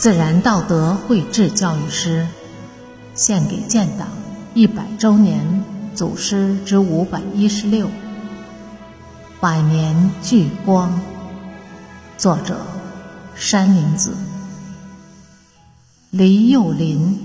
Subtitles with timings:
[0.00, 2.26] 自然道德绘制教育诗，
[3.14, 4.08] 献给建党
[4.54, 5.62] 一百周年
[5.94, 7.86] 祖师之五百一十六。
[9.40, 10.98] 百年聚光。
[12.16, 12.56] 作者：
[13.34, 14.12] 山林子。
[16.08, 17.18] 李幼林。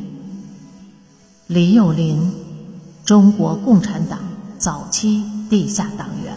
[1.48, 2.34] 李幼林，
[3.06, 4.20] 中国共产党
[4.60, 6.36] 早期地下党员。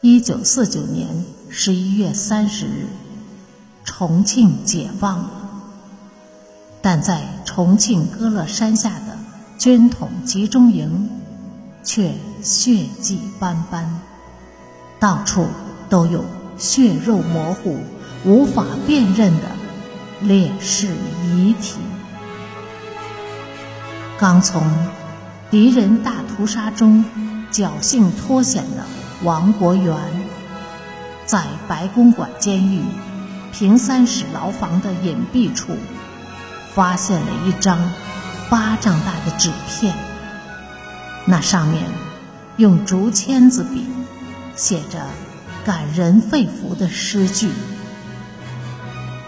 [0.00, 1.06] 一九四九年
[1.48, 2.88] 十一月三十日。
[4.00, 5.30] 重庆解放了，
[6.80, 9.18] 但在重庆歌乐山下的
[9.58, 11.10] 军统集中营，
[11.84, 14.00] 却血迹斑斑，
[14.98, 15.46] 到处
[15.90, 16.24] 都有
[16.56, 17.76] 血肉模糊、
[18.24, 19.42] 无法辨认的
[20.22, 20.86] 烈士
[21.26, 21.76] 遗体。
[24.16, 24.62] 刚从
[25.50, 27.04] 敌人大屠杀中
[27.52, 28.86] 侥幸脱险的
[29.24, 29.94] 王国元，
[31.26, 32.82] 在白公馆监狱。
[33.52, 35.76] 平三室牢房的隐蔽处，
[36.74, 37.92] 发现了一张
[38.48, 39.94] 巴掌大的纸片。
[41.26, 41.84] 那上面
[42.56, 43.86] 用竹签子笔
[44.56, 45.06] 写着
[45.64, 47.50] 感人肺腑的诗句。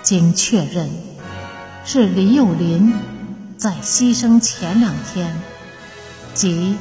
[0.02, 0.90] 经确认，
[1.84, 2.92] 是李友林
[3.56, 5.34] 在牺牲前两天，
[6.34, 6.76] 即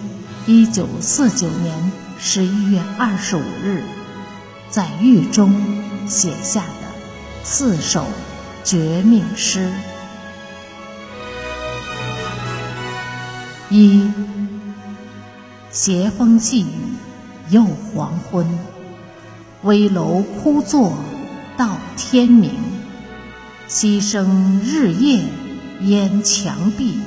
[0.48, 3.84] 1949年11月25日，
[4.70, 5.54] 在狱中
[6.08, 6.64] 写下。
[7.44, 8.06] 四首
[8.64, 9.72] 绝命诗：
[13.70, 14.08] 一，
[15.72, 16.68] 斜风细雨
[17.50, 18.48] 又黄昏，
[19.64, 20.94] 危楼枯坐
[21.58, 22.52] 到天明，
[23.68, 25.24] 牺牲日夜
[25.82, 27.00] 淹墙壁，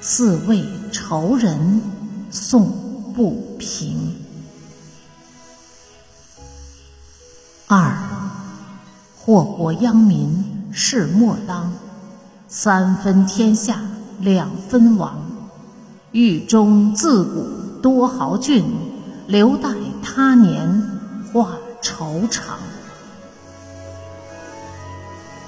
[0.00, 1.82] 似为仇人
[2.30, 4.21] 送不平。
[9.24, 11.72] 祸国殃民事莫当，
[12.48, 13.78] 三分天下
[14.18, 15.16] 两分亡。
[16.10, 18.64] 狱中自古多豪俊，
[19.28, 19.68] 留待
[20.02, 20.82] 他年
[21.32, 21.50] 话
[21.80, 22.58] 愁肠。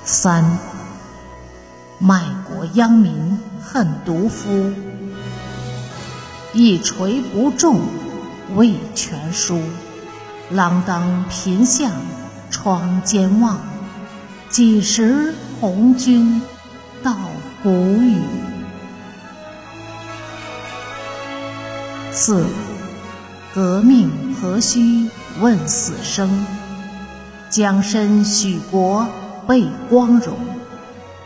[0.04, 0.56] 三
[1.98, 4.70] 卖国殃民恨毒夫，
[6.52, 7.80] 一锤不中
[8.54, 9.58] 未全书，
[10.52, 11.91] 锒铛贫相。
[12.54, 13.59] 窗间望，
[14.48, 16.41] 几时红军
[17.03, 17.16] 到
[17.65, 18.20] 谷雨？
[22.12, 22.47] 四，
[23.53, 24.09] 革命
[24.41, 25.10] 何须
[25.41, 26.47] 问死生？
[27.50, 29.04] 将身许国
[29.48, 30.36] 备光荣。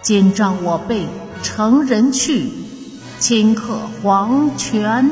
[0.01, 1.07] 今朝我辈
[1.43, 2.51] 成人去，
[3.21, 5.11] 顷刻黄泉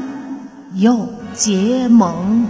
[0.73, 2.47] 又结盟。